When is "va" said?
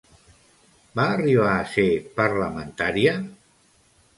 0.99-1.05